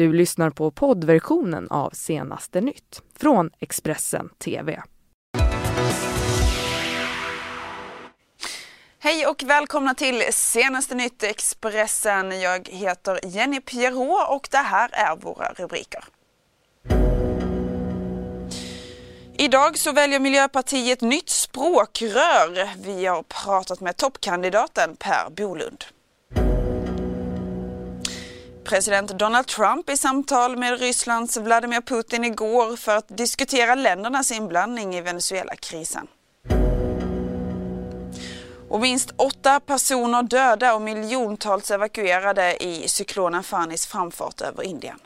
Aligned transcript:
Du 0.00 0.12
lyssnar 0.12 0.50
på 0.50 0.70
poddversionen 0.70 1.68
av 1.70 1.90
Senaste 1.90 2.60
nytt 2.60 3.02
från 3.18 3.50
Expressen 3.58 4.28
TV. 4.44 4.82
Hej 8.98 9.26
och 9.26 9.42
välkomna 9.46 9.94
till 9.94 10.22
Senaste 10.32 10.94
nytt 10.94 11.22
Expressen. 11.22 12.40
Jag 12.40 12.68
heter 12.68 13.26
Jenny 13.26 13.60
Pierrot 13.60 14.28
och 14.28 14.48
det 14.50 14.58
här 14.58 14.90
är 14.92 15.16
våra 15.16 15.52
rubriker. 15.52 16.04
Idag 19.38 19.78
så 19.78 19.92
väljer 19.92 20.20
Miljöpartiet 20.20 21.00
nytt 21.00 21.28
språkrör. 21.28 22.70
Vi 22.84 23.06
har 23.06 23.22
pratat 23.22 23.80
med 23.80 23.96
toppkandidaten 23.96 24.96
Per 24.96 25.30
Bolund. 25.30 25.84
President 28.70 29.18
Donald 29.18 29.46
Trump 29.46 29.90
i 29.90 29.96
samtal 29.96 30.56
med 30.56 30.80
Rysslands 30.80 31.36
Vladimir 31.36 31.80
Putin 31.80 32.24
igår 32.24 32.76
för 32.76 32.96
att 32.96 33.16
diskutera 33.16 33.74
ländernas 33.74 34.32
inblandning 34.32 34.94
i 34.94 35.00
Venezuela-krisen. 35.00 36.06
Och 38.68 38.80
minst 38.80 39.10
åtta 39.16 39.60
personer 39.60 40.22
döda 40.22 40.74
och 40.74 40.82
miljontals 40.82 41.70
evakuerade 41.70 42.64
i 42.64 42.88
cyklonen 42.88 43.42
Fanis 43.42 43.86
framfart 43.86 44.40
över 44.40 44.62
Indien. 44.62 44.98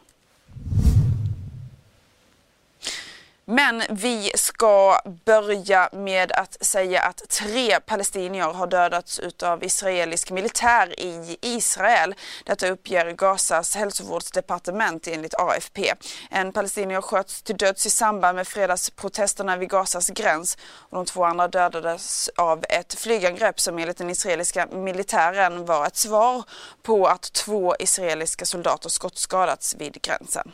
Men 3.47 3.83
vi 3.91 4.33
ska 4.35 4.99
börja 5.25 5.89
med 5.93 6.33
att 6.33 6.65
säga 6.65 7.03
att 7.03 7.29
tre 7.29 7.81
palestinier 7.81 8.53
har 8.53 8.67
dödats 8.67 9.21
av 9.43 9.65
israelisk 9.65 10.31
militär 10.31 11.01
i 11.01 11.37
Israel. 11.43 12.15
Detta 12.45 12.69
uppger 12.69 13.11
Gazas 13.11 13.77
hälsovårdsdepartement 13.77 15.07
enligt 15.07 15.35
AFP. 15.35 15.95
En 16.31 16.53
palestinier 16.53 17.01
sköts 17.01 17.43
till 17.43 17.57
döds 17.57 17.87
i 17.87 17.91
samband 17.91 18.37
med 18.37 18.49
fredagsprotesterna 18.49 19.57
vid 19.57 19.71
Gazas 19.71 20.11
gräns 20.11 20.59
och 20.65 20.97
de 20.97 21.05
två 21.05 21.25
andra 21.25 21.49
dödades 21.49 22.31
av 22.37 22.65
ett 22.69 22.95
flygangrepp 22.95 23.61
som 23.61 23.79
enligt 23.79 23.99
den 23.99 24.11
israeliska 24.11 24.67
militären 24.67 25.65
var 25.65 25.87
ett 25.87 25.97
svar 25.97 26.43
på 26.83 27.07
att 27.07 27.33
två 27.33 27.75
israeliska 27.79 28.45
soldater 28.45 28.89
skottskadats 28.89 29.77
vid 29.79 30.03
gränsen. 30.03 30.53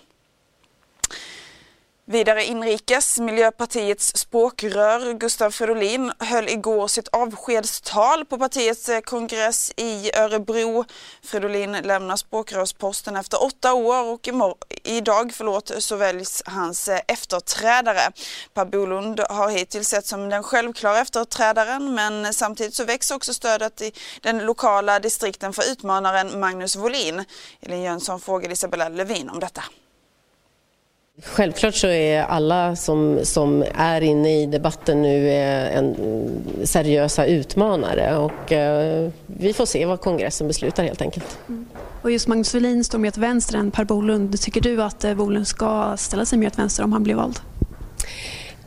Vidare 2.10 2.44
inrikes, 2.44 3.18
Miljöpartiets 3.18 4.12
språkrör 4.16 5.12
Gustav 5.12 5.50
Fridolin 5.50 6.12
höll 6.18 6.48
igår 6.48 6.88
sitt 6.88 7.08
avskedstal 7.08 8.24
på 8.24 8.38
partiets 8.38 8.88
eh, 8.88 9.00
kongress 9.00 9.72
i 9.76 10.10
Örebro. 10.16 10.84
Fridolin 11.22 11.72
lämnar 11.72 12.16
språkrörsposten 12.16 13.16
efter 13.16 13.42
åtta 13.44 13.74
år 13.74 14.04
och 14.12 14.28
idag 14.84 15.32
förlåt, 15.34 15.72
så 15.78 15.96
väljs 15.96 16.42
hans 16.46 16.88
eh, 16.88 17.00
efterträdare. 17.08 18.12
Per 18.54 18.64
Bolund 18.64 19.20
har 19.20 19.50
hittills 19.50 19.88
sett 19.88 20.06
som 20.06 20.28
den 20.28 20.42
självklara 20.42 20.98
efterträdaren 20.98 21.94
men 21.94 22.34
samtidigt 22.34 22.74
så 22.74 22.84
växer 22.84 23.14
också 23.14 23.34
stödet 23.34 23.80
i 23.82 23.92
den 24.20 24.38
lokala 24.38 24.98
distrikten 24.98 25.52
för 25.52 25.72
utmanaren 25.72 26.40
Magnus 26.40 26.76
Wolin. 26.76 27.24
Elin 27.60 27.82
Jönsson 27.82 28.20
frågade 28.20 28.52
Isabella 28.52 28.88
Lövin 28.88 29.30
om 29.30 29.40
detta. 29.40 29.62
Självklart 31.24 31.74
så 31.74 31.86
är 31.86 32.22
alla 32.22 32.76
som, 32.76 33.20
som 33.22 33.64
är 33.74 34.00
inne 34.00 34.42
i 34.42 34.46
debatten 34.46 35.02
nu 35.02 35.28
eh, 35.28 35.76
en 35.76 35.96
seriösa 36.64 37.26
utmanare 37.26 38.16
och 38.16 38.52
eh, 38.52 39.10
vi 39.26 39.52
får 39.52 39.66
se 39.66 39.86
vad 39.86 40.00
kongressen 40.00 40.46
beslutar 40.46 40.82
helt 40.84 41.02
enkelt. 41.02 41.38
Mm. 41.48 41.66
Och 42.02 42.10
just 42.10 42.28
Magnus 42.28 42.54
Welin 42.54 42.84
står 42.84 42.98
mer 42.98 43.10
till 43.10 43.20
vänster 43.20 43.58
än 43.58 43.70
Per 43.70 43.84
Bolund. 43.84 44.40
Tycker 44.40 44.60
du 44.60 44.82
att 44.82 45.04
eh, 45.04 45.14
Bolund 45.14 45.46
ska 45.46 45.96
ställa 45.96 46.24
sig 46.24 46.38
mer 46.38 46.50
till 46.50 46.60
vänster 46.60 46.84
om 46.84 46.92
han 46.92 47.02
blir 47.02 47.14
vald? 47.14 47.40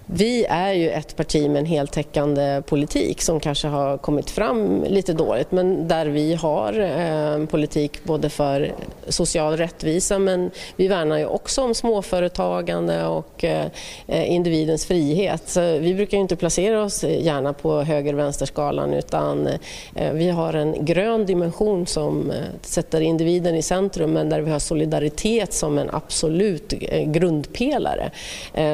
Vi 0.06 0.46
är 0.50 0.74
ju 0.74 0.90
ett 0.90 1.16
parti 1.16 1.50
med 1.50 1.60
en 1.60 1.66
heltäckande 1.66 2.62
politik 2.66 3.22
som 3.22 3.40
kanske 3.40 3.68
har 3.68 3.98
kommit 3.98 4.30
fram 4.30 4.84
lite 4.84 5.14
dåligt 5.14 5.52
men 5.52 5.88
där 5.88 6.06
vi 6.06 6.34
har 6.34 6.74
en 6.74 7.42
eh, 7.42 7.48
politik 7.48 8.04
både 8.04 8.30
för 8.30 8.74
social 9.08 9.58
rättvisa 9.58 10.20
men 10.20 10.52
vi 10.76 10.88
värnar 10.88 11.18
ju 11.18 11.26
också 11.26 11.62
om 11.62 11.76
småföretagande 11.76 13.06
och 13.06 13.44
eh, 13.44 13.66
eh 14.08 14.32
individens 14.32 14.86
frihet. 14.86 15.50
Så 15.50 15.78
vi 15.78 15.94
brukar 15.94 16.18
inte 16.18 16.36
placera 16.36 16.84
oss 16.84 17.04
gärna 17.04 17.54
på 17.54 17.82
höger-vänster-skalan 17.82 18.94
utan 18.94 19.48
eh, 19.96 20.12
vi 20.14 20.30
har 20.30 20.54
en 20.54 20.86
grön 20.86 21.26
dimension 21.26 21.88
som 21.88 22.32
eh, 22.32 22.38
sätter 22.62 23.02
individen 23.02 23.56
i 23.56 23.62
centrum 23.62 24.14
men 24.14 24.30
där 24.30 24.42
vi 24.42 24.52
har 24.52 24.60
solidaritet 24.60 25.54
som 25.54 25.78
en 25.78 25.90
absolut 25.90 26.74
eh, 26.82 27.12
grundpelare. 27.12 28.12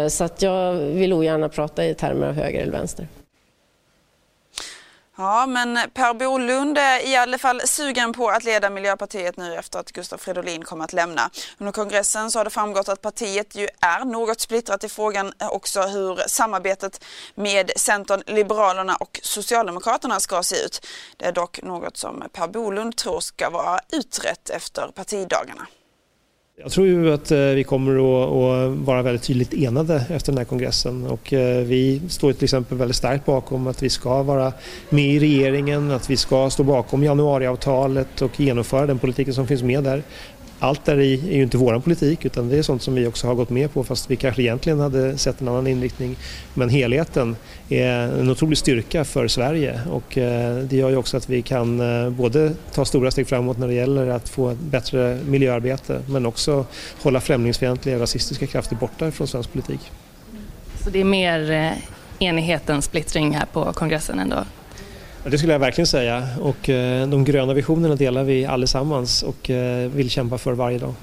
Så 0.09 0.23
att 0.23 0.41
jag 0.41 0.73
vill 0.73 1.13
ogärna 1.19 1.49
prata 1.49 1.85
i 1.85 1.95
termer 1.95 2.27
av 2.27 2.33
höger 2.33 2.61
eller 2.61 2.71
vänster. 2.71 3.07
Ja, 5.19 5.45
men 5.45 5.79
Per 5.93 6.13
Bolund 6.13 6.77
är 6.77 7.07
i 7.07 7.15
alla 7.15 7.37
fall 7.37 7.61
sugen 7.65 8.13
på 8.13 8.29
att 8.29 8.43
leda 8.43 8.69
Miljöpartiet 8.69 9.37
nu 9.37 9.55
efter 9.55 9.79
att 9.79 9.91
Gustav 9.91 10.17
Fridolin 10.17 10.63
kommer 10.63 10.83
att 10.83 10.93
lämna. 10.93 11.29
Under 11.57 11.71
kongressen 11.71 12.31
så 12.31 12.39
har 12.39 12.43
det 12.43 12.49
framgått 12.49 12.89
att 12.89 13.01
partiet 13.01 13.55
ju 13.55 13.67
är 13.81 14.05
något 14.05 14.39
splittrat 14.39 14.83
i 14.83 14.89
frågan 14.89 15.33
också 15.39 15.81
hur 15.81 16.15
samarbetet 16.27 17.03
med 17.35 17.71
Centern, 17.75 18.23
Liberalerna 18.25 18.95
och 18.95 19.19
Socialdemokraterna 19.23 20.19
ska 20.19 20.43
se 20.43 20.65
ut. 20.65 20.85
Det 21.17 21.25
är 21.25 21.31
dock 21.31 21.61
något 21.61 21.97
som 21.97 22.23
Per 22.33 22.47
Bolund 22.47 22.95
tror 22.95 23.19
ska 23.19 23.49
vara 23.49 23.79
utrett 23.91 24.49
efter 24.49 24.87
partidagarna. 24.87 25.67
Jag 26.61 26.71
tror 26.71 26.87
ju 26.87 27.13
att 27.13 27.31
eh, 27.31 27.37
vi 27.37 27.63
kommer 27.63 27.91
att 27.91 28.77
vara 28.77 29.01
väldigt 29.01 29.23
tydligt 29.23 29.53
enade 29.53 30.05
efter 30.09 30.31
den 30.31 30.37
här 30.37 30.45
kongressen. 30.45 31.05
Och 31.05 31.33
eh, 31.33 31.63
vi 31.63 32.01
står 32.09 32.33
till 32.33 32.43
exempel 32.43 32.77
väldigt 32.77 32.95
starkt 32.95 33.25
bakom 33.25 33.67
att 33.67 33.83
vi 33.83 33.89
ska 33.89 34.23
vara 34.23 34.53
med 34.89 35.05
i 35.05 35.19
regeringen, 35.19 35.91
att 35.91 36.09
vi 36.09 36.17
ska 36.17 36.49
stå 36.49 36.63
bakom 36.63 37.03
januariavtalet 37.03 38.21
och 38.21 38.39
genomföra 38.39 38.85
den 38.85 38.99
politiken 38.99 39.33
som 39.33 39.47
finns 39.47 39.63
med 39.63 39.83
där 39.83 40.03
allt 40.59 40.85
där 40.85 40.99
i 40.99 41.13
är 41.13 41.35
ju 41.35 41.43
inte 41.43 41.57
vår 41.57 41.79
politik 41.79 42.25
utan 42.25 42.49
det 42.49 42.57
är 42.57 42.61
sånt 42.61 42.81
som 42.81 42.95
vi 42.95 43.07
också 43.07 43.27
har 43.27 43.35
gått 43.35 43.49
med 43.49 43.73
på 43.73 43.83
fast 43.83 44.11
vi 44.11 44.15
kanske 44.15 44.41
egentligen 44.41 44.79
hade 44.79 45.17
sett 45.17 45.41
en 45.41 45.47
annan 45.47 45.67
inriktning. 45.67 46.15
Men 46.53 46.69
helheten 46.69 47.35
är 47.69 47.89
en 47.91 48.29
otrolig 48.29 48.57
styrka 48.57 49.05
för 49.05 49.27
Sverige 49.27 49.81
och 49.91 50.17
eh, 50.17 50.57
det 50.57 50.75
gör 50.75 50.89
ju 50.89 50.95
också 50.95 51.17
att 51.17 51.29
vi 51.29 51.41
kan 51.41 51.79
eh, 51.79 52.09
både 52.09 52.53
ta 52.73 52.85
stora 52.85 53.11
steg 53.11 53.27
framåt 53.27 53.57
när 53.57 53.67
det 53.67 53.73
gäller 53.73 54.07
att 54.07 54.29
få 54.29 54.49
ett 54.49 54.59
bättre 54.59 55.19
miljöarbete 55.25 56.01
men 56.07 56.25
också 56.25 56.65
hålla 57.01 57.21
främlingsfientliga 57.21 57.95
och 57.95 58.01
rasistiska 58.01 58.47
krafter 58.47 58.75
borta 58.75 59.11
från 59.11 59.27
svensk 59.27 59.51
politik. 59.51 59.91
Så 60.83 60.89
det 60.89 60.99
är 60.99 61.03
mer 61.03 61.51
eh, 61.51 61.71
enighet 62.19 62.69
än 62.69 62.81
splittring 62.81 63.35
här 63.35 63.45
på 63.45 63.73
kongressen 63.73 64.19
ändå? 64.19 64.45
Det 65.23 65.37
skulle 65.37 65.53
jag 65.53 65.59
verkligen 65.59 65.87
säga 65.87 66.27
och 66.41 66.69
eh, 66.69 67.07
de 67.07 67.23
gröna 67.23 67.53
visionerna 67.53 67.95
delar 67.95 68.23
vi 68.23 68.45
allesammans 68.45 69.23
och 69.23 69.49
eh, 69.49 69.89
vill 69.89 70.09
kämpa 70.09 70.37
för 70.37 70.53
varje 70.53 70.77
dag. 70.77 70.93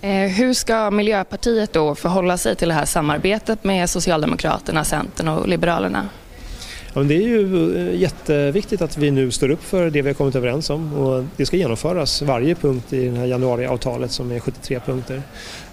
Eh, 0.00 0.30
hur 0.30 0.54
ska 0.54 0.90
Miljöpartiet 0.90 1.72
då 1.72 1.94
förhålla 1.94 2.36
sig 2.36 2.56
till 2.56 2.68
det 2.68 2.74
här 2.74 2.84
samarbetet 2.84 3.64
med 3.64 3.90
Socialdemokraterna, 3.90 4.84
Centern 4.84 5.28
och 5.28 5.48
Liberalerna? 5.48 6.08
Ja, 6.96 7.02
det 7.02 7.14
är 7.14 7.20
ju 7.20 7.76
eh, 7.76 8.00
jätteviktigt 8.00 8.82
att 8.82 8.98
vi 8.98 9.10
nu 9.10 9.30
står 9.30 9.50
upp 9.50 9.62
för 9.64 9.90
det 9.90 10.02
vi 10.02 10.08
har 10.08 10.14
kommit 10.14 10.34
överens 10.34 10.70
om 10.70 10.94
och 10.94 11.24
det 11.36 11.46
ska 11.46 11.56
genomföras 11.56 12.22
varje 12.22 12.54
punkt 12.54 12.92
i 12.92 13.08
det 13.08 13.16
här 13.16 13.26
januariavtalet 13.26 14.10
som 14.10 14.32
är 14.32 14.40
73 14.40 14.80
punkter. 14.80 15.22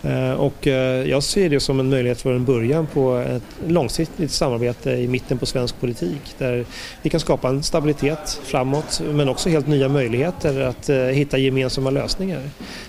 Eh, 0.04 0.32
och 0.32 0.68
eh, 0.68 1.10
jag 1.10 1.24
ser 1.24 1.50
det 1.50 1.60
som 1.60 1.80
en 1.80 1.90
möjlighet 1.90 2.22
för 2.22 2.34
en 2.34 2.46
början 2.46 2.88
på 2.88 3.16
ett 3.18 3.70
långsiktigt 3.72 4.32
samarbete 4.32 4.92
i 4.92 5.08
mitten 5.08 5.38
på 5.38 5.46
svensk 5.46 5.80
politik 5.80 6.36
där 6.38 6.66
vi 7.02 7.10
kan 7.10 7.20
skapa 7.20 7.50
en 7.50 7.64
stabilitet 7.64 8.42
framåt 8.44 9.02
men 9.14 9.30
också 9.30 9.50
helt 9.50 9.68
nya 9.68 9.90
möjligheter 9.90 10.62
att 10.62 10.90
hitta 10.90 11.38
gemensamma 11.38 11.90
lösningar. 11.90 12.42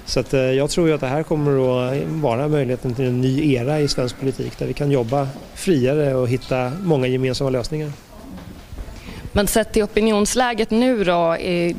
Så 0.04 0.20
att 0.20 0.32
jag 0.32 0.70
tror 0.70 0.88
ju 0.88 0.94
att 0.94 1.00
det 1.00 1.06
här 1.06 1.22
kommer 1.22 1.52
att 1.52 2.02
vara 2.08 2.48
möjligheten 2.48 2.94
till 2.94 3.04
en 3.04 3.20
ny 3.20 3.54
era 3.54 3.80
i 3.80 3.88
svensk 3.88 4.20
politik 4.20 4.58
där 4.58 4.66
vi 4.66 4.72
kan 4.72 4.90
jobba 4.90 5.28
friare 5.54 6.14
och 6.14 6.28
hitta 6.28 6.72
många 6.82 7.06
gemensamma 7.06 7.50
lösningar. 7.50 7.92
Men 9.32 9.46
sett 9.46 9.72
till 9.72 9.82
opinionsläget 9.82 10.70
nu 10.70 11.04
då, 11.04 11.34
eh, 11.34 11.76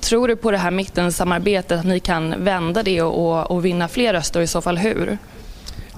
tror 0.00 0.28
du 0.28 0.36
på 0.36 0.50
det 0.50 0.58
här 0.58 0.70
mittensamarbetet, 0.70 1.78
att 1.78 1.86
ni 1.86 2.00
kan 2.00 2.44
vända 2.44 2.82
det 2.82 3.02
och, 3.02 3.50
och 3.50 3.64
vinna 3.64 3.88
fler 3.88 4.12
röster 4.12 4.40
och 4.40 4.44
i 4.44 4.46
så 4.46 4.60
fall 4.60 4.78
hur? 4.78 5.18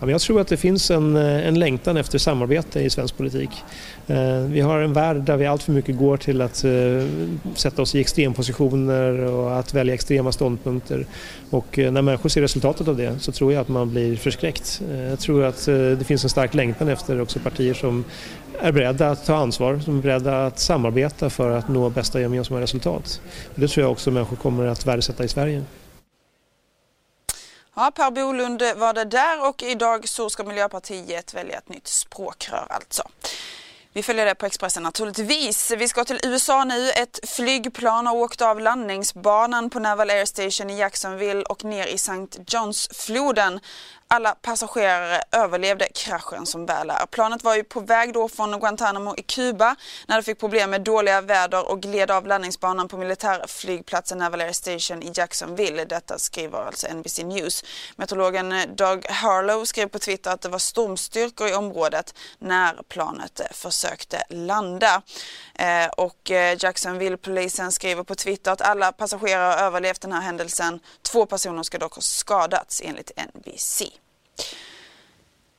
Ja, 0.05 0.11
jag 0.11 0.21
tror 0.21 0.41
att 0.41 0.49
det 0.49 0.57
finns 0.57 0.91
en, 0.91 1.17
eh, 1.17 1.49
en 1.49 1.59
längtan 1.59 1.97
efter 1.97 2.19
samarbete 2.19 2.81
i 2.81 2.91
svensk 2.91 3.17
politik. 3.17 3.51
Eh, 4.07 4.39
vi 4.39 4.61
har 4.61 4.79
en 4.79 4.93
värld 4.93 5.17
där 5.17 5.37
vi 5.37 5.47
alltför 5.47 5.73
mycket 5.73 5.99
går 5.99 6.17
till 6.17 6.41
att 6.41 6.65
eh, 6.65 6.71
sätta 7.55 7.83
oss 7.83 7.95
i 7.95 8.01
extrempositioner 8.01 9.21
och 9.21 9.59
att 9.59 9.75
välja 9.75 9.95
extrema 9.95 10.33
ståndpunkter. 10.33 11.07
Och 11.51 11.79
när 11.79 12.03
människor 12.03 12.29
ser 12.29 12.41
resultatet 12.41 12.89
av 12.89 12.97
det 12.97 13.19
så 13.19 13.33
tror 13.33 13.53
jag 13.53 13.61
att 13.61 13.69
man 13.69 13.91
blir 13.91 14.17
förskräckt. 14.17 14.83
Jag 15.11 15.19
tror 15.19 15.45
att 15.45 15.67
det 15.67 16.07
finns 16.07 16.25
en 16.25 16.31
stark 16.31 16.55
längtan 16.55 16.89
efter 16.89 17.21
också 17.21 17.39
partier 17.39 17.75
som 17.75 18.05
är 18.61 18.73
beredda 18.73 19.11
att 19.11 19.27
ta 19.27 19.37
ansvar, 19.37 19.79
som 19.79 19.99
är 19.99 20.03
beredda 20.03 20.47
att 20.47 20.59
samarbeta 20.59 21.31
för 21.31 21.51
att 21.51 21.69
nå 21.69 21.91
bästa 21.91 22.21
gemensamma 22.21 22.61
resultat. 22.61 23.21
Det 23.55 23.69
tror 23.69 23.85
jag 23.85 23.93
också 23.93 24.11
människor 24.11 24.37
kommer 24.37 24.67
att 24.67 24.87
värdesätta 24.87 25.25
i 25.25 25.29
Sverige. 25.29 25.63
Ja, 27.77 27.91
Per 27.95 28.11
Bolund 28.11 28.63
var 28.77 28.93
det 28.93 29.05
där 29.05 29.49
och 29.49 29.63
idag 29.63 30.09
så 30.09 30.31
ska 30.31 30.45
Miljöpartiet 30.45 31.35
välja 31.35 31.59
ett 31.59 31.69
nytt 31.69 31.87
språkrör 31.87 32.67
alltså. 32.71 33.03
Vi 33.93 34.03
följer 34.03 34.27
det 34.27 34.35
på 34.35 34.47
Expressen 34.47 34.83
naturligtvis. 34.83 35.71
Vi 35.71 35.89
ska 35.89 36.05
till 36.05 36.21
USA 36.23 36.65
nu. 36.65 36.91
Ett 36.91 37.21
flygplan 37.29 38.07
har 38.07 38.15
åkt 38.15 38.43
av 38.43 38.61
landningsbanan 38.61 39.71
på 39.71 39.79
Naval 39.79 40.11
Air 40.11 40.25
Station 40.25 40.71
i 40.71 40.79
Jacksonville 40.79 41.43
och 41.43 41.65
ner 41.65 41.87
i 41.87 41.95
St. 41.95 42.43
Johns-floden. 42.47 43.61
Alla 44.15 44.35
passagerare 44.35 45.23
överlevde 45.33 45.89
kraschen 45.95 46.47
som 46.47 46.67
väl 46.67 46.91
är. 46.91 47.07
Planet 47.07 47.45
var 47.45 47.55
ju 47.55 47.65
på 47.65 47.81
väg 47.81 48.13
då 48.13 48.29
från 48.29 48.61
Guantanamo 48.61 49.15
i 49.17 49.23
Kuba 49.23 49.77
när 50.07 50.17
det 50.17 50.23
fick 50.23 50.41
problem 50.41 50.71
med 50.71 50.81
dåliga 50.81 51.21
väder 51.21 51.71
och 51.71 51.83
gled 51.83 52.11
av 52.11 52.27
landningsbanan 52.27 52.89
på 52.89 52.97
militärflygplatsen 52.97 54.19
Naval 54.19 54.41
Air 54.41 54.53
Station 54.53 55.03
i 55.03 55.13
Jacksonville. 55.15 55.85
Detta 55.85 56.19
skriver 56.19 56.59
alltså 56.59 56.87
NBC 56.95 57.23
News. 57.25 57.65
Meteorologen 57.97 58.55
Doug 58.77 59.07
Harlow 59.07 59.65
skrev 59.65 59.89
på 59.89 59.99
Twitter 59.99 60.31
att 60.31 60.41
det 60.41 60.49
var 60.49 60.59
stormstyrkor 60.59 61.49
i 61.49 61.55
området 61.55 62.15
när 62.39 62.83
planet 62.89 63.41
försökte 63.51 64.23
landa. 64.31 65.03
Eh, 65.55 65.87
och 65.97 66.31
eh, 66.31 66.57
Jacksonville-polisen 66.61 67.73
skriver 67.73 68.03
på 68.03 68.15
Twitter 68.15 68.53
att 68.53 68.63
alla 68.63 68.93
passagerare 68.93 69.53
har 69.53 69.67
överlevt 69.67 70.01
den 70.01 70.13
här 70.13 70.21
händelsen. 70.21 70.81
Två 71.03 71.27
personer 71.27 71.63
ska 71.63 71.79
dock 71.79 71.95
ha 71.95 72.03
skadats 72.03 72.83
enligt 72.85 73.11
NBC. 73.35 73.83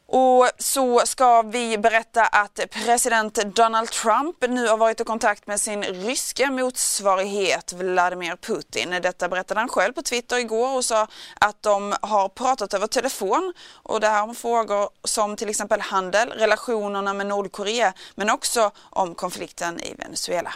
Och 0.07 0.49
så 0.57 0.99
ska 0.99 1.41
vi 1.41 1.77
berätta 1.77 2.25
att 2.25 2.59
president 2.71 3.55
Donald 3.55 3.89
Trump 3.89 4.35
nu 4.49 4.67
har 4.67 4.77
varit 4.77 5.01
i 5.01 5.03
kontakt 5.03 5.47
med 5.47 5.61
sin 5.61 5.83
ryska 5.83 6.51
motsvarighet 6.51 7.73
Vladimir 7.73 8.35
Putin. 8.35 8.89
Detta 9.01 9.29
berättade 9.29 9.59
han 9.59 9.69
själv 9.69 9.93
på 9.93 10.01
Twitter 10.01 10.37
igår 10.37 10.75
och 10.75 10.85
sa 10.85 11.07
att 11.39 11.63
de 11.63 11.93
har 12.01 12.29
pratat 12.29 12.73
över 12.73 12.87
telefon 12.87 13.53
och 13.73 13.99
det 13.99 14.07
här 14.07 14.23
om 14.23 14.35
frågor 14.35 14.89
som 15.03 15.35
till 15.35 15.49
exempel 15.49 15.81
handel, 15.81 16.29
relationerna 16.29 17.13
med 17.13 17.27
Nordkorea 17.27 17.93
men 18.15 18.29
också 18.29 18.71
om 18.77 19.15
konflikten 19.15 19.79
i 19.79 19.95
Venezuela. 19.97 20.53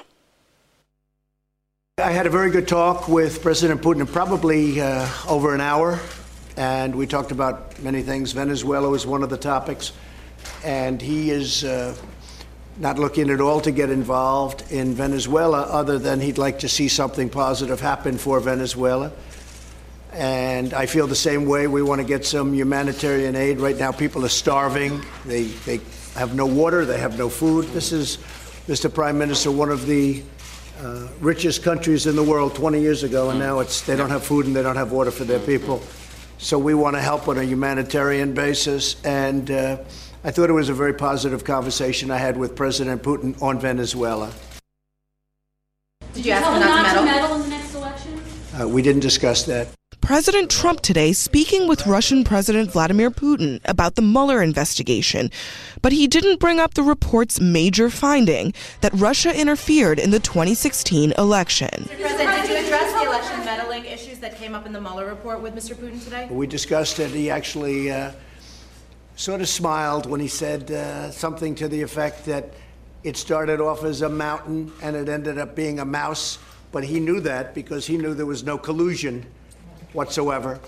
I 2.09 2.13
had 2.13 2.27
a 2.27 2.29
very 2.29 2.49
good 2.49 2.67
talk 2.67 3.09
with 3.09 3.43
President 3.43 3.81
Putin, 3.81 4.05
probably 4.05 4.81
uh, 4.81 5.33
over 5.35 5.53
an 5.53 5.61
hour. 5.61 5.97
And 6.59 6.93
we 6.93 7.07
talked 7.07 7.31
about 7.31 7.81
many 7.81 8.01
things. 8.01 8.33
Venezuela 8.33 8.89
was 8.89 9.07
one 9.07 9.23
of 9.23 9.29
the 9.29 9.37
topics, 9.37 9.93
and 10.65 11.01
he 11.01 11.31
is 11.31 11.63
uh, 11.63 11.95
not 12.77 12.99
looking 12.99 13.29
at 13.29 13.39
all 13.39 13.61
to 13.61 13.71
get 13.71 13.89
involved 13.89 14.69
in 14.69 14.93
Venezuela, 14.93 15.61
other 15.61 15.97
than 15.97 16.19
he'd 16.19 16.37
like 16.37 16.59
to 16.59 16.67
see 16.67 16.89
something 16.89 17.29
positive 17.29 17.79
happen 17.79 18.17
for 18.17 18.41
Venezuela. 18.41 19.09
And 20.11 20.73
I 20.73 20.85
feel 20.85 21.07
the 21.07 21.15
same 21.15 21.45
way. 21.45 21.67
We 21.67 21.81
want 21.81 22.01
to 22.01 22.07
get 22.07 22.25
some 22.25 22.53
humanitarian 22.53 23.37
aid. 23.37 23.61
Right 23.61 23.77
now, 23.77 23.93
people 23.93 24.25
are 24.25 24.29
starving. 24.29 25.01
They, 25.25 25.43
they 25.43 25.79
have 26.15 26.35
no 26.35 26.45
water, 26.45 26.83
they 26.83 26.99
have 26.99 27.17
no 27.17 27.29
food. 27.29 27.67
This 27.67 27.93
is, 27.93 28.17
Mr. 28.67 28.93
Prime 28.93 29.17
Minister, 29.17 29.49
one 29.49 29.69
of 29.69 29.85
the 29.85 30.23
uh, 30.81 31.07
richest 31.21 31.63
countries 31.63 32.05
in 32.05 32.17
the 32.17 32.23
world 32.23 32.53
20 32.53 32.81
years 32.81 33.03
ago, 33.03 33.29
and 33.29 33.39
now 33.39 33.59
it's, 33.59 33.79
they 33.79 33.95
don't 33.95 34.09
have 34.09 34.25
food 34.25 34.45
and 34.45 34.53
they 34.53 34.61
don't 34.61 34.75
have 34.75 34.91
water 34.91 35.11
for 35.11 35.23
their 35.23 35.39
people. 35.39 35.81
So 36.41 36.57
we 36.57 36.73
want 36.73 36.95
to 36.95 37.01
help 37.01 37.27
on 37.27 37.37
a 37.37 37.43
humanitarian 37.43 38.33
basis. 38.33 38.95
And 39.03 39.51
uh, 39.51 39.77
I 40.23 40.31
thought 40.31 40.49
it 40.49 40.53
was 40.53 40.69
a 40.69 40.73
very 40.73 40.93
positive 40.93 41.43
conversation 41.43 42.09
I 42.11 42.17
had 42.17 42.37
with 42.37 42.55
President 42.55 43.03
Putin 43.03 43.39
on 43.41 43.59
Venezuela. 43.59 44.31
Did 46.13 46.25
you 46.25 46.31
ask 46.31 46.49
him 46.49 46.59
not 46.61 46.95
to 46.95 47.03
meddle 47.03 47.35
in 47.35 47.41
the 47.41 47.47
next 47.49 47.75
election? 47.75 48.21
Uh, 48.59 48.67
we 48.69 48.81
didn't 48.81 49.01
discuss 49.01 49.43
that. 49.43 49.67
President 50.01 50.49
Trump 50.49 50.81
today 50.81 51.13
speaking 51.13 51.67
with 51.67 51.85
Russian 51.85 52.23
President 52.23 52.71
Vladimir 52.71 53.11
Putin 53.11 53.59
about 53.65 53.95
the 53.95 54.01
Mueller 54.01 54.41
investigation, 54.41 55.29
but 55.81 55.91
he 55.91 56.07
didn't 56.07 56.39
bring 56.39 56.59
up 56.59 56.73
the 56.73 56.81
report's 56.81 57.39
major 57.39 57.89
finding 57.89 58.53
that 58.81 58.91
Russia 58.93 59.37
interfered 59.39 59.99
in 59.99 60.09
the 60.09 60.19
2016 60.19 61.13
election. 61.17 61.69
Mr. 61.69 61.99
President, 61.99 62.41
did 62.41 62.49
you 62.49 62.65
address 62.65 62.93
the 62.93 63.07
election 63.07 63.45
meddling 63.45 63.85
issues 63.85 64.19
that 64.19 64.35
came 64.35 64.55
up 64.55 64.65
in 64.65 64.73
the 64.73 64.81
Mueller 64.81 65.05
report 65.05 65.41
with 65.41 65.53
Mr. 65.53 65.75
Putin 65.75 66.03
today? 66.03 66.27
We 66.31 66.47
discussed 66.47 66.99
it. 66.99 67.11
He 67.11 67.29
actually 67.29 67.91
uh, 67.91 68.11
sort 69.15 69.41
of 69.41 69.47
smiled 69.47 70.07
when 70.07 70.19
he 70.19 70.27
said 70.27 70.71
uh, 70.71 71.11
something 71.11 71.53
to 71.55 71.67
the 71.67 71.81
effect 71.81 72.25
that 72.25 72.53
it 73.03 73.15
started 73.15 73.61
off 73.61 73.83
as 73.83 74.01
a 74.01 74.09
mountain 74.09 74.71
and 74.81 74.95
it 74.95 75.07
ended 75.07 75.37
up 75.37 75.55
being 75.55 75.79
a 75.79 75.85
mouse. 75.85 76.39
But 76.71 76.83
he 76.83 76.99
knew 76.99 77.19
that 77.21 77.53
because 77.53 77.85
he 77.85 77.97
knew 77.97 78.13
there 78.13 78.25
was 78.25 78.43
no 78.43 78.57
collusion 78.57 79.25
whatsoever. 79.93 80.59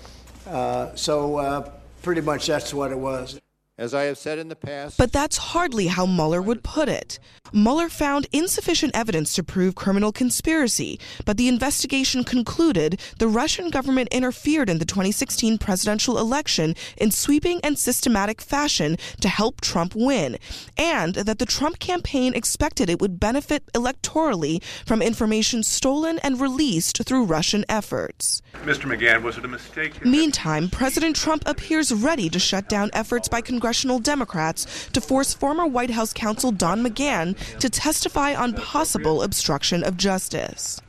Uh, 0.46 0.94
so 0.94 1.36
uh, 1.36 1.70
pretty 2.02 2.20
much 2.20 2.46
that's 2.46 2.74
what 2.74 2.90
it 2.90 2.98
was. 2.98 3.40
As 3.78 3.94
I 3.94 4.02
have 4.02 4.18
said 4.18 4.38
in 4.38 4.48
the 4.48 4.56
past. 4.56 4.98
But 4.98 5.12
that's 5.12 5.38
hardly 5.38 5.86
how 5.86 6.04
Mueller 6.04 6.42
would 6.42 6.62
put 6.62 6.90
it. 6.90 7.18
Mueller 7.54 7.88
found 7.88 8.26
insufficient 8.30 8.94
evidence 8.94 9.32
to 9.34 9.42
prove 9.42 9.74
criminal 9.74 10.12
conspiracy, 10.12 11.00
but 11.24 11.38
the 11.38 11.48
investigation 11.48 12.22
concluded 12.22 13.00
the 13.18 13.28
Russian 13.28 13.70
government 13.70 14.10
interfered 14.12 14.68
in 14.68 14.78
the 14.78 14.84
2016 14.84 15.56
presidential 15.56 16.18
election 16.18 16.74
in 16.98 17.10
sweeping 17.10 17.60
and 17.64 17.78
systematic 17.78 18.42
fashion 18.42 18.96
to 19.20 19.28
help 19.28 19.62
Trump 19.62 19.94
win, 19.94 20.36
and 20.76 21.14
that 21.14 21.38
the 21.38 21.46
Trump 21.46 21.78
campaign 21.78 22.34
expected 22.34 22.90
it 22.90 23.00
would 23.00 23.18
benefit 23.18 23.64
electorally 23.72 24.62
from 24.84 25.00
information 25.00 25.62
stolen 25.62 26.18
and 26.18 26.40
released 26.40 27.02
through 27.04 27.24
Russian 27.24 27.64
efforts. 27.70 28.42
Mr. 28.64 28.84
McGahn, 28.84 29.22
was 29.22 29.38
it 29.38 29.44
a 29.46 29.48
mistake? 29.48 30.04
Meantime, 30.04 30.68
President 30.68 31.16
Trump 31.16 31.42
appears 31.46 31.90
ready 31.92 32.28
to 32.28 32.38
shut 32.38 32.68
down 32.68 32.90
efforts 32.92 33.28
by 33.28 33.40
congressional 33.62 34.00
Democrats 34.00 34.88
to 34.92 35.00
force 35.00 35.32
former 35.32 35.64
White 35.64 35.90
House 35.90 36.12
counsel 36.12 36.50
Don 36.50 36.84
McGahn 36.84 37.36
to 37.60 37.70
testify 37.70 38.34
on 38.34 38.54
possible 38.54 39.22
obstruction 39.22 39.84
of 39.84 39.96
justice. 39.96 40.80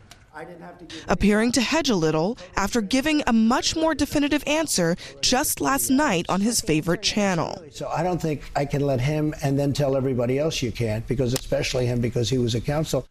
Appearing 1.08 1.52
to 1.52 1.62
hedge 1.62 1.92
a 1.92 1.96
little 1.96 2.36
after 2.56 2.82
giving 2.82 3.22
a 3.28 3.32
much 3.32 3.76
more 3.76 3.94
definitive 3.94 4.44
answer 4.48 4.96
just 5.22 5.62
last 5.62 5.92
night 5.92 6.26
on 6.30 6.42
his 6.42 6.62
favorite 6.62 7.04
channel. 7.04 7.62
So 7.70 7.88
I 7.90 8.02
don't 8.02 8.20
think 8.20 8.42
I 8.56 8.66
can 8.66 8.82
let 8.82 9.00
him 9.00 9.36
and 9.44 9.60
then 9.60 9.72
tell 9.72 9.96
everybody 9.96 10.40
else 10.40 10.64
you 10.64 10.72
can't, 10.72 11.06
because 11.06 11.36
especially 11.36 11.86
him, 11.86 12.02
because 12.02 12.28
he 12.28 12.40
was 12.40 12.56
a 12.56 12.62
counsel. 12.62 13.06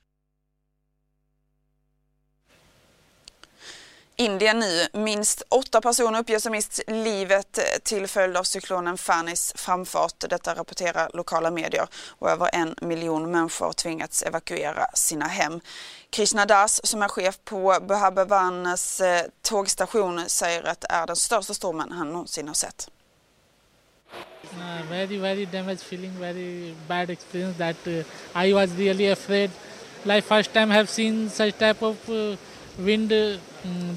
Indien 4.16 4.58
nu. 4.58 4.86
Minst 4.92 5.42
åtta 5.48 5.80
personer 5.80 6.20
uppges 6.20 6.44
ha 6.44 6.50
mist 6.50 6.80
livet 6.86 7.58
till 7.82 8.06
följd 8.06 8.36
av 8.36 8.44
cyklonen 8.44 8.98
Fanis 8.98 9.52
framfart. 9.56 10.24
Detta 10.30 10.54
rapporterar 10.54 11.10
lokala 11.14 11.50
medier 11.50 11.86
och 12.18 12.30
över 12.30 12.50
en 12.52 12.74
miljon 12.80 13.30
människor 13.30 13.66
har 13.66 13.72
tvingats 13.72 14.22
evakuera 14.22 14.86
sina 14.94 15.26
hem. 15.26 15.60
Krishna 16.10 16.46
Das 16.46 16.86
som 16.86 17.02
är 17.02 17.08
chef 17.08 17.38
på 17.44 17.78
Bhabavanas 17.88 19.00
eh, 19.00 19.22
tågstation 19.42 20.24
säger 20.28 20.68
att 20.68 20.80
det 20.80 20.86
är 20.90 21.06
den 21.06 21.16
största 21.16 21.54
stormen 21.54 21.92
han 21.92 22.12
någonsin 22.12 22.48
har 22.48 22.54
sett. 22.54 22.88
Uh, 24.44 24.90
very 24.90 25.18
very 25.18 25.46
damaged 25.46 25.80
feeling 25.80 26.20
very 26.20 26.74
bad 26.88 27.10
experience 27.10 27.58
that 27.58 27.86
uh, 27.86 28.44
i 28.46 28.52
was 28.52 28.70
really 28.78 29.12
afraid 29.12 29.50
like 30.04 30.22
first 30.22 30.52
time 30.52 30.74
have 30.74 30.86
seen 30.86 31.30
such 31.30 31.58
type 31.58 31.86
of 31.86 32.08
uh, 32.08 32.36
wind 32.78 33.12
uh, 33.12 33.36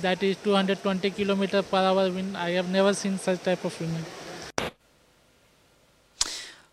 that 0.02 0.24
is 0.24 0.38
220 0.38 1.10
kilometer 1.12 1.62
per 1.62 1.78
hour 1.78 2.10
wind 2.10 2.38
i 2.38 2.52
have 2.52 2.70
never 2.70 2.94
seen 2.94 3.18
such 3.18 3.44
type 3.44 3.66
of 3.66 3.82
wind 3.82 4.06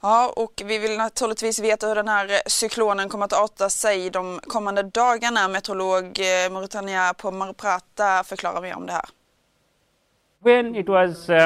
Ja, 0.05 0.33
och 0.37 0.63
vi 0.65 0.79
vill 0.79 0.97
naturligtvis 0.97 1.59
veta 1.59 1.87
hur 1.87 1.95
den 1.95 2.09
här 2.09 2.29
cyklonen 2.47 3.09
kommer 3.09 3.25
att 3.25 3.33
arta 3.33 3.69
sig 3.69 4.11
de 4.11 4.41
kommande 4.47 4.83
dagarna. 4.83 5.49
Meteorolog 5.49 6.05
eh, 6.05 6.53
Mauritania 6.53 7.15
på 7.15 7.31
Marprata 7.31 8.25
förklarar 8.25 8.63
mer 8.63 8.77
om 8.77 8.87
det 8.87 8.93
här. 8.93 9.05
When 10.45 10.77
it 10.77 10.89
was 10.89 11.29
uh, 11.31 11.37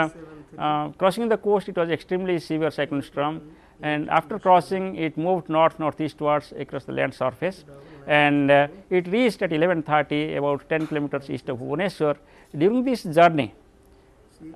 uh, 0.59 0.93
crossing 0.99 1.31
the 1.31 1.37
coast, 1.37 1.69
it 1.69 1.77
was 1.77 1.91
extremely 1.91 2.41
severe 2.41 2.71
cyclone 2.71 3.03
storm, 3.03 3.41
and 3.83 4.11
after 4.11 4.39
crossing, 4.39 4.99
it 4.99 5.17
moved 5.17 5.49
north 5.49 5.79
northeastwards 5.79 6.53
across 6.53 6.85
the 6.85 6.93
land 6.93 7.15
surface, 7.15 7.65
and 8.07 8.51
uh, 8.51 8.69
it 8.91 9.09
reached 9.09 9.43
at 9.43 9.51
11:30, 9.51 10.37
about 10.37 10.69
10 10.69 10.87
kilometers 10.87 11.31
east 11.31 11.49
of 11.49 11.59
Bhubaneswar. 11.59 12.17
During 12.57 12.85
this 12.85 13.03
journey, 13.03 13.53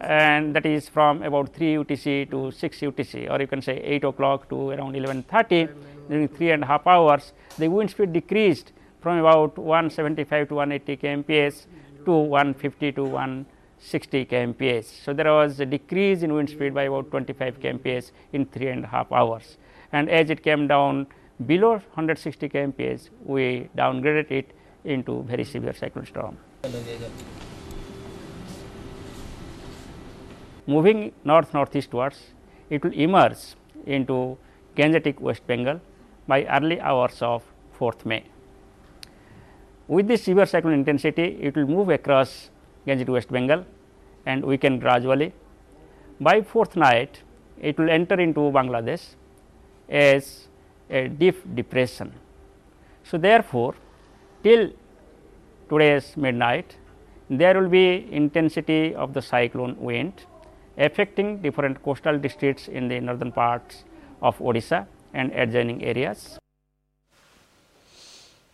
and 0.01 0.55
that 0.55 0.67
is 0.67 0.89
from 0.89 1.23
about 1.23 1.55
3 1.55 1.75
UTC 1.77 2.31
to 2.31 2.51
6 2.51 2.81
UTC, 2.81 3.31
or 3.31 3.41
you 3.41 3.47
can 3.47 3.63
say 3.63 3.79
8 3.79 4.05
o'clock 4.05 4.49
to 4.49 4.71
around 4.71 4.95
11:30. 4.95 5.69
During 6.09 6.29
three 6.29 6.51
and 6.51 6.65
a 6.65 6.67
half 6.67 6.87
hours, 6.87 7.33
the 7.57 7.69
wind 7.69 7.91
speed 7.91 8.13
decreased 8.13 8.73
from 9.01 9.19
about 9.19 9.57
175 9.57 10.49
to 10.49 10.55
180 10.55 10.97
kmph 10.97 11.67
to 12.05 12.13
150 12.13 12.93
to 12.93 13.05
160 13.05 14.27
kmph. 14.27 14.85
So 14.85 15.13
there 15.13 15.33
was 15.33 15.61
a 15.61 15.67
decrease 15.67 16.23
in 16.23 16.35
wind 16.35 16.51
speed 16.51 16.75
by 16.75 16.85
about 16.85 17.11
25 17.11 17.61
kmph 17.61 18.11
in 18.33 18.45
three 18.47 18.69
and 18.69 18.85
a 18.85 18.89
half 18.89 19.13
hours. 19.13 19.57
And 19.93 20.11
as 20.11 20.31
it 20.31 20.43
came 20.43 20.67
down 20.67 21.07
below 21.47 21.73
160 21.73 22.49
kmph, 22.49 23.09
we 23.25 23.69
downgraded 23.77 24.31
it 24.31 24.53
into 24.85 25.23
very 25.23 25.45
severe 25.45 25.75
cyclone 25.75 26.07
storm. 26.07 26.37
moving 30.67 31.13
north 31.25 31.53
northeastwards, 31.53 32.19
it 32.69 32.85
will 32.85 32.93
emerge 32.93 33.57
into 33.87 34.39
Gangetic 34.77 35.21
West 35.21 35.47
Bengal 35.47 35.81
by 36.29 36.45
early 36.45 36.81
hours 36.81 37.21
of 37.23 37.43
4th 37.79 38.05
May. 38.05 38.25
With 39.89 40.07
this 40.07 40.23
severe 40.25 40.47
cyclone 40.47 40.75
intensity, 40.75 41.39
it 41.41 41.57
will 41.57 41.67
move 41.67 41.89
across 41.89 42.51
Gangetic 42.87 43.09
West 43.09 43.33
Bengal 43.33 43.65
and 44.27 44.45
weaken 44.45 44.79
gradually. 44.79 45.33
By 46.21 46.43
4th 46.43 46.77
night, 46.77 47.23
it 47.61 47.77
will 47.79 47.91
enter 47.91 48.21
into 48.21 48.41
Bangladesh 48.41 49.15
as 49.89 50.47
a 50.91 51.09
deep 51.09 51.55
depression. 51.55 52.13
So, 53.05 53.19
therefore, 53.19 53.75
till 54.43 54.71
today's 55.69 56.17
midnight, 56.17 56.77
there 57.29 57.61
will 57.61 57.69
be 57.69 58.07
intensity 58.11 58.95
of 58.95 59.15
the 59.15 59.23
cyclone 59.23 59.77
wind 59.79 60.13
affecting 60.77 61.43
different 61.43 61.83
coastal 61.83 62.19
districts 62.19 62.69
in 62.69 62.89
the 62.89 63.01
northern 63.01 63.33
parts 63.33 63.85
of 64.23 64.39
Odisha 64.39 64.87
and 65.15 65.33
adjoining 65.33 65.85
areas. 65.85 66.39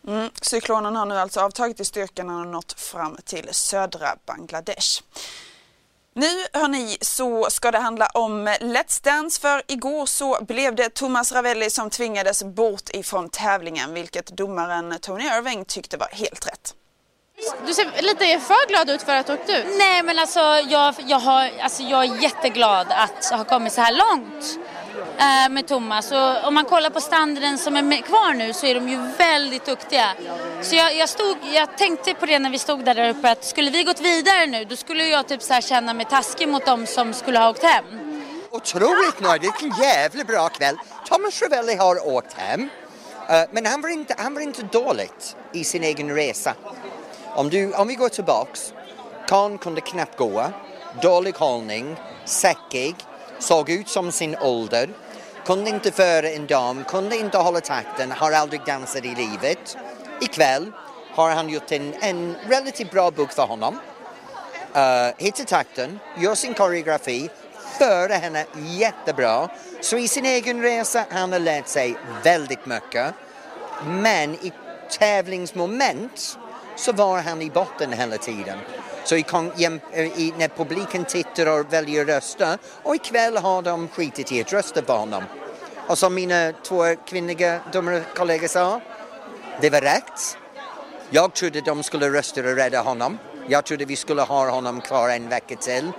Mm, 0.07 0.31
cyklonen 0.43 0.97
har 0.97 1.07
nu 1.07 1.15
alltså 1.15 1.41
avtagit 1.41 1.81
i 1.81 1.85
styrkan 1.85 2.31
och 2.31 2.47
nått 2.47 2.81
fram 2.81 3.17
till 3.25 3.49
södra 3.51 4.17
Bangladesh. 4.27 5.03
Nu 6.19 6.45
hörni 6.53 6.97
så 7.01 7.51
ska 7.51 7.71
det 7.71 7.79
handla 7.79 8.07
om 8.07 8.49
Let's 8.49 9.05
Dance 9.05 9.41
för 9.41 9.63
igår 9.67 10.07
så 10.07 10.45
blev 10.45 10.75
det 10.75 10.95
Thomas 10.95 11.33
Ravelli 11.33 11.71
som 11.71 11.91
tvingades 11.91 12.45
bort 12.45 12.91
ifrån 12.91 13.29
tävlingen 13.29 13.95
vilket 13.95 14.27
domaren 14.27 14.99
Tony 15.01 15.25
Irving 15.25 15.65
tyckte 15.65 15.97
var 15.97 16.09
helt 16.13 16.47
rätt. 16.47 16.75
Du 17.67 17.75
ser 17.75 18.03
lite 18.03 18.41
för 18.41 18.69
glad 18.69 18.91
ut 18.91 19.03
för 19.03 19.17
att 19.17 19.27
du 19.27 19.33
åkt 19.33 19.49
ut. 19.51 19.65
Nej 19.79 20.03
men 20.03 20.19
alltså 20.19 20.41
jag, 20.41 20.95
jag, 21.07 21.19
har, 21.19 21.51
alltså 21.61 21.83
jag 21.83 22.05
är 22.05 22.23
jätteglad 22.23 22.87
att 22.91 23.31
ha 23.31 23.45
kommit 23.45 23.73
så 23.73 23.81
här 23.81 23.93
långt 23.93 24.59
eh, 25.19 25.49
med 25.51 25.69
Thomas. 25.69 26.13
Och 26.13 26.47
om 26.47 26.55
man 26.55 26.65
kollar 26.65 26.91
på 26.91 27.01
standarden 27.01 27.59
som 27.59 27.77
är 27.77 28.03
kvar 28.03 28.35
nu 28.35 28.53
så 28.53 28.67
är 28.67 28.75
de 28.75 28.89
ju 28.89 28.99
väldigt 29.19 29.67
duktiga. 29.67 30.09
Så 30.63 30.77
jag, 30.77 30.97
jag, 30.97 31.09
stod, 31.09 31.37
jag 31.55 31.79
tänkte 31.79 32.15
på 32.15 32.27
det 32.27 32.39
när 32.39 32.51
vi 32.51 32.59
stod 32.59 32.85
där 32.85 33.09
uppe 33.09 33.31
att 33.31 33.45
skulle 33.45 33.71
vi 33.71 33.83
gått 33.83 34.01
vidare 34.01 34.47
nu 34.47 34.65
då 34.65 34.77
skulle 34.77 35.07
jag 35.07 35.29
typ 35.29 35.43
så 35.43 35.55
här 35.55 35.61
känna 35.61 35.95
mig 35.95 36.07
taskig 36.11 36.49
mot 36.49 36.67
dem 36.67 36.87
som 36.87 37.13
skulle 37.13 37.39
ha 37.39 37.51
åkt 37.51 37.63
hem. 37.63 37.85
Otroligt 38.51 39.21
nöjd, 39.21 39.43
vilken 39.43 39.73
jävla 39.81 40.25
bra 40.25 40.49
kväll. 40.49 40.77
Thomas 41.09 41.43
Ravelli 41.43 41.75
har 41.75 42.09
åkt 42.09 42.33
hem. 42.33 42.61
Uh, 42.61 42.69
men 43.51 43.67
han 43.67 43.81
var, 43.81 43.89
inte, 43.89 44.15
han 44.19 44.35
var 44.35 44.41
inte 44.41 44.63
dåligt 44.63 45.37
i 45.53 45.65
sin 45.65 45.83
egen 45.83 46.15
resa. 46.15 46.55
Om, 47.35 47.51
du, 47.51 47.73
om 47.73 47.89
vi 47.89 47.95
går 47.95 48.09
tillbaks, 48.09 48.73
Kahn 49.29 49.59
kunde 49.59 49.81
knappt 49.81 50.19
gå, 50.19 50.45
dålig 51.03 51.35
hållning, 51.35 51.97
säckig, 52.25 52.95
såg 53.39 53.71
ut 53.71 53.89
som 53.89 54.13
sin 54.13 54.37
ålder, 54.37 54.89
kunde 55.47 55.71
inte 55.71 55.93
föra 55.93 56.31
en 56.31 56.47
dam, 56.47 56.85
kunde 56.85 57.17
inte 57.17 57.39
hålla 57.39 57.61
takten, 57.61 58.13
har 58.13 58.33
aldrig 58.33 58.61
dansat 58.67 59.05
i 59.05 59.15
livet. 59.15 59.77
Ikväll 60.21 60.73
har 61.15 61.31
han 61.31 61.49
gjort 61.49 61.73
en, 61.73 61.95
en 62.01 62.37
relativt 62.49 62.91
bra 62.91 63.11
bok 63.11 63.33
för 63.33 63.47
honom. 63.47 63.79
Eh, 64.75 64.83
uh, 64.83 65.13
hittar 65.19 65.45
takten, 65.45 65.99
gör 66.19 66.35
sin 66.35 66.55
koreografi, 66.55 67.31
före 67.79 68.13
henne 68.13 68.45
jättebra. 68.55 69.49
Så 69.81 69.99
i 69.99 70.09
sin 70.09 70.25
egen 70.25 70.63
resa 70.63 71.05
han 71.11 71.33
har 71.33 71.39
lärt 71.39 71.69
sig 71.69 71.97
väldigt 72.23 72.67
mycket. 72.67 73.15
Men 73.87 74.35
i 74.35 74.53
tävlingsmoment 74.99 76.39
så 76.77 76.93
var 76.93 77.21
han 77.23 77.43
i 77.43 77.51
botten 77.51 77.93
hela 77.93 78.17
tiden. 78.17 78.59
Så 79.07 79.17
i, 79.17 79.25
eh, 79.93 80.05
i, 80.05 80.35
när 80.39 80.49
publiken 80.49 81.05
tittar 81.05 81.47
och 81.47 81.73
väljer 81.73 82.05
rösta 82.05 82.59
och 82.83 82.95
ikväll 82.95 83.37
har 83.37 83.63
de 83.63 83.89
skitit 83.89 84.33
i 84.33 84.41
att 84.41 84.53
rösta 84.53 84.83
på 84.83 84.93
honom. 84.93 85.25
Och 85.87 85.99
som 85.99 86.15
mina 86.15 86.53
två 86.63 86.97
kvinnliga 87.07 87.61
domarkollegor 87.73 88.49
sa, 88.49 88.81
det 89.61 89.71
var 89.71 89.81
rätt. 89.81 90.39
Jag 91.11 91.35
trodde 91.35 91.61
de 91.61 91.83
skulle 91.83 92.11
rösta 92.11 92.41
och 92.41 92.57
rädda 92.57 92.83
honom. 92.83 93.19
Jag 93.49 93.65
trodde 93.65 93.85
vi 93.85 93.97
skulle 93.97 94.23
ha 94.23 94.51
honom 94.51 94.81
kvar 94.81 95.09
en 95.09 95.29
vecka 95.29 95.57
till. 95.57 95.93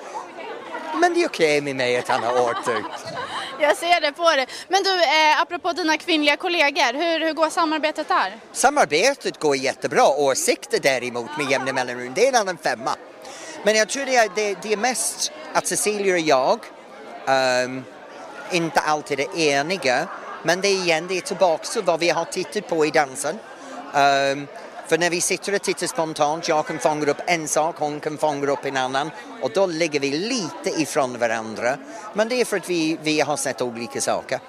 Men 1.01 1.13
det 1.13 1.23
är 1.23 1.27
okej 1.27 1.57
okay 1.57 1.61
med 1.61 1.75
mig 1.75 1.97
att 1.97 2.07
han 2.07 2.23
har 2.23 2.49
åkt. 2.49 2.69
Jag 3.61 3.77
ser 3.77 4.01
det 4.01 4.11
på 4.11 4.23
dig. 4.29 4.47
Men 4.67 4.83
du, 4.83 5.03
eh, 5.03 5.41
apropå 5.41 5.73
dina 5.73 5.97
kvinnliga 5.97 6.37
kollegor, 6.37 6.93
hur, 6.93 7.25
hur 7.25 7.33
går 7.33 7.49
samarbetet 7.49 8.07
där? 8.07 8.35
Samarbetet 8.51 9.39
går 9.39 9.55
jättebra. 9.55 10.07
Åsikter 10.07 10.79
däremot 10.79 11.37
med 11.37 11.51
jämna 11.51 11.73
mellanrum, 11.73 12.11
det 12.15 12.25
är 12.25 12.29
en 12.29 12.35
annan 12.35 12.57
femma. 12.57 12.95
Men 13.63 13.75
jag 13.75 13.89
tror 13.89 14.05
det 14.05 14.15
är, 14.15 14.29
det, 14.35 14.57
det 14.61 14.73
är 14.73 14.77
mest 14.77 15.31
att 15.53 15.67
Cecilia 15.67 16.13
och 16.13 16.19
jag 16.19 16.59
um, 17.65 17.83
inte 18.51 18.79
alltid 18.79 19.19
är 19.19 19.39
eniga. 19.39 20.07
Men 20.43 20.61
det 20.61 20.67
är 20.67 20.73
igen, 20.73 21.07
det 21.07 21.17
är 21.17 21.21
tillbaka 21.21 21.63
till 21.63 21.81
vad 21.81 21.99
vi 21.99 22.09
har 22.09 22.25
tittat 22.25 22.69
på 22.69 22.85
i 22.85 22.91
dansen. 22.91 23.39
Um, 23.93 24.47
för 24.87 24.97
när 24.97 25.09
vi 25.09 25.21
sitter 25.21 25.55
och 25.55 25.61
tittar 25.61 25.87
spontant, 25.87 26.47
jag 26.47 26.67
kan 26.67 26.79
fånga 26.79 27.05
upp 27.05 27.21
en 27.27 27.47
sak, 27.47 27.75
hon 27.79 27.99
kan 27.99 28.17
fånga 28.17 28.47
upp 28.47 28.65
en 28.65 28.77
annan 28.77 29.11
och 29.41 29.51
då 29.53 29.65
ligger 29.65 29.99
vi 29.99 30.11
lite 30.11 30.81
ifrån 30.81 31.19
varandra. 31.19 31.77
Men 32.13 32.29
det 32.29 32.41
är 32.41 32.45
för 32.45 32.57
att 32.57 32.69
vi, 32.69 32.97
vi 33.01 33.19
har 33.19 33.37
sett 33.37 33.61
olika 33.61 34.01
saker. 34.01 34.39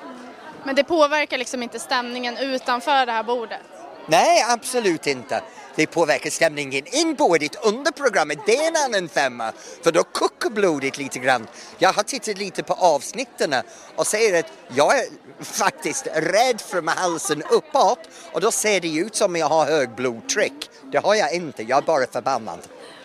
Men 0.64 0.74
det 0.74 0.84
påverkar 0.84 1.38
liksom 1.38 1.62
inte 1.62 1.78
stämningen 1.78 2.36
utanför 2.36 3.06
det 3.06 3.12
här 3.12 3.22
bordet? 3.22 3.60
Nej, 4.06 4.44
absolut 4.48 5.06
inte. 5.06 5.42
Det 5.78 5.86
påverkar 5.86 6.30
stämningen 6.30 6.84
inbordet 6.86 7.64
under 7.64 7.92
programmet, 7.92 8.38
det 8.46 8.56
är 8.56 8.68
en 8.68 8.76
annan 8.76 9.08
femma. 9.08 9.52
För 9.82 9.92
då 9.92 10.02
kokar 10.02 10.50
blodet 10.50 10.98
lite 10.98 11.18
grann. 11.18 11.46
Jag 11.78 11.92
har 11.92 12.02
tittat 12.02 12.38
lite 12.38 12.62
på 12.62 12.72
avsnitten 12.72 13.54
och 13.96 14.06
säger 14.06 14.40
att 14.40 14.52
jag 14.68 14.98
är 14.98 15.04
faktiskt 15.40 16.06
rädd 16.14 16.60
för 16.60 16.82
halsen 16.82 17.42
uppåt 17.50 17.98
och 18.32 18.40
då 18.40 18.50
ser 18.50 18.80
det 18.80 18.94
ut 18.96 19.16
som 19.16 19.36
jag 19.36 19.46
har 19.46 19.66
hög 19.66 19.90
blodtryck. 19.90 20.70
Det 20.92 20.98
har 20.98 21.14
jag 21.14 21.34
inte, 21.34 21.62
jag 21.62 21.78
är 21.78 21.82
bara 21.82 22.06
förbannad. 22.06 22.58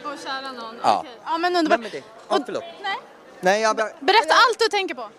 Åh 0.06 0.12
kära 0.24 0.52
någon, 0.52 0.76
ja. 0.84 1.00
okej. 1.00 1.12
Ja 1.26 1.38
men 1.38 1.56
underbart. 1.56 1.80
Men 1.80 1.92
det, 1.92 2.04
oh, 2.30 2.46
förlåt. 2.46 2.64
Nej. 2.84 2.98
Nej, 3.42 3.62
bara... 3.62 3.90
Berätta 4.00 4.34
allt 4.34 4.60
du 4.60 4.68
tänker 4.68 4.96
på. 4.96 5.10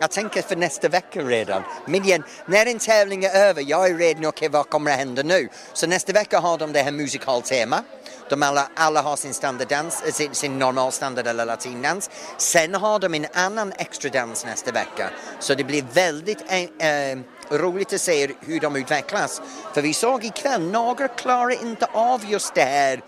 Jag 0.00 0.10
tänker 0.10 0.42
för 0.42 0.56
nästa 0.56 0.88
vecka 0.88 1.22
redan. 1.22 1.62
Men 1.86 2.04
igen, 2.04 2.22
när 2.46 2.66
en 2.66 2.78
tävling 2.78 3.24
är 3.24 3.30
över, 3.30 3.64
jag 3.66 3.90
är 3.90 3.94
redan, 3.94 4.26
okej 4.26 4.28
okay, 4.28 4.48
vad 4.48 4.70
kommer 4.70 4.90
att 4.90 4.96
hända 4.96 5.22
nu? 5.22 5.48
Så 5.72 5.86
nästa 5.86 6.12
vecka 6.12 6.40
har 6.40 6.58
de 6.58 6.72
det 6.72 6.82
här 6.82 6.92
musikaltema. 6.92 7.84
De 8.30 8.42
alla, 8.42 8.68
alla 8.74 9.02
har 9.02 9.16
sin 9.16 9.34
standarddans, 9.34 10.02
eh, 10.02 10.12
sin, 10.12 10.34
sin, 10.34 10.52
normal 10.52 10.74
normalstandard 10.74 11.26
eller 11.26 11.44
latindans. 11.44 12.10
Sen 12.36 12.74
har 12.74 12.98
de 12.98 13.14
en 13.14 13.26
annan 13.34 13.72
extra 13.72 14.10
dans 14.10 14.44
nästa 14.44 14.72
vecka. 14.72 15.10
Så 15.40 15.54
det 15.54 15.64
blir 15.64 15.84
väldigt 15.92 16.44
äh, 16.48 17.18
roligt 17.50 17.92
att 17.92 18.00
se 18.00 18.30
hur 18.40 18.60
de 18.60 18.76
utvecklas. 18.76 19.42
För 19.74 19.82
vi 19.82 19.94
såg 19.94 20.24
ikväll, 20.24 20.62
några 20.62 21.08
klarar 21.08 21.62
inte 21.66 21.86
av 21.92 22.24
just 22.30 22.54
det 22.54 22.64
här 22.64 23.00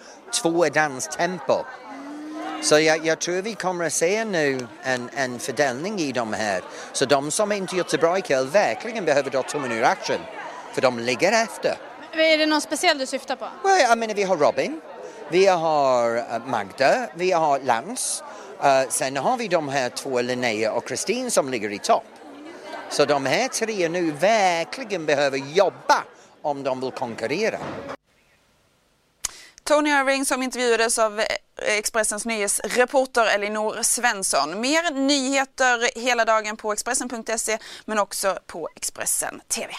två 0.42 0.68
danstempo. 0.68 1.64
Så 2.62 2.80
jag, 2.80 3.06
jag, 3.06 3.18
tror 3.18 3.42
vi 3.42 3.54
kommer 3.54 3.84
att 3.84 3.92
se 3.92 4.24
nu 4.24 4.66
en, 4.82 5.10
en 5.14 5.38
fördelning 5.38 5.98
i 5.98 6.12
de 6.12 6.32
här. 6.32 6.62
Så 6.92 7.04
de 7.04 7.30
som 7.30 7.52
inte 7.52 7.76
gjort 7.76 7.90
så 7.90 7.96
bra 7.96 8.18
ikväll 8.18 8.46
verkligen 8.46 9.04
behöver 9.04 9.30
ta 9.30 9.42
tummen 9.42 9.72
ur 9.72 9.84
action. 9.84 10.18
För 10.72 10.80
de 10.82 10.98
ligger 10.98 11.32
efter. 11.32 11.76
Är 12.12 12.38
det 12.38 12.46
någon 12.46 12.60
speciell 12.60 12.98
du 12.98 13.06
syftar 13.06 13.36
på? 13.36 13.46
Well, 13.64 13.80
jag 13.80 13.98
menar, 13.98 14.14
vi 14.14 14.22
har 14.22 14.36
Robin, 14.36 14.80
vi 15.30 15.46
har 15.46 16.16
eh, 16.16 16.46
Magda, 16.46 17.08
vi 17.14 17.32
har 17.32 17.58
Lance. 17.58 18.24
Uh, 18.64 18.88
sen 18.88 19.16
har 19.16 19.36
vi 19.36 19.48
de 19.48 19.68
här 19.68 19.88
två, 19.88 20.20
Linnea 20.20 20.72
och 20.72 20.88
Kristin, 20.88 21.30
som 21.30 21.50
ligger 21.50 21.72
i 21.72 21.78
topp. 21.78 22.04
Så 22.90 23.04
de 23.04 23.26
här 23.26 23.48
tre 23.48 23.88
nu 23.88 24.10
verkligen 24.10 25.06
behöver 25.06 25.38
jobba 25.38 26.04
om 26.42 26.62
de 26.62 26.80
vill 26.80 26.90
konkurrera. 26.90 27.58
Tony 29.70 29.90
Irving 29.90 30.24
som 30.24 30.42
intervjuades 30.42 30.98
av 30.98 31.20
Expressens 31.78 32.26
nyhetsreporter 32.26 33.26
Elinor 33.26 33.82
Svensson. 33.82 34.60
Mer 34.60 34.94
nyheter 34.94 36.00
hela 36.00 36.24
dagen 36.24 36.56
på 36.56 36.72
Expressen.se 36.72 37.58
men 37.84 37.98
också 37.98 38.38
på 38.46 38.68
Expressen 38.76 39.40
TV. 39.48 39.72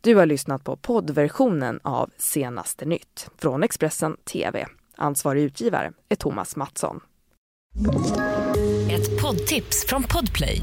Du 0.00 0.14
har 0.16 0.26
lyssnat 0.26 0.64
på 0.64 0.76
poddversionen 0.76 1.80
av 1.82 2.10
Senaste 2.18 2.84
nytt 2.84 3.28
från 3.38 3.62
Expressen 3.62 4.16
TV. 4.16 4.66
Ansvarig 4.96 5.42
utgivare 5.42 5.92
är 6.08 6.16
Thomas 6.16 6.56
Mattsson. 6.56 7.00
Ett 8.90 9.22
poddtips 9.22 9.86
från 9.86 10.02
Podplay. 10.02 10.62